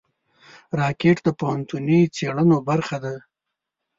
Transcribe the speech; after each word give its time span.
راکټ 0.79 1.17
د 1.23 1.27
پوهنتوني 1.39 1.99
څېړنو 2.15 2.57
برخه 2.69 2.97
ده 3.03 3.15